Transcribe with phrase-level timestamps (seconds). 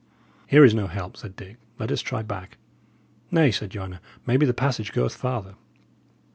[0.47, 1.57] "Here is no help," said Dick.
[1.77, 2.57] "Let us try back."
[3.29, 5.53] "Nay," said Joanna; "maybe the passage goeth farther."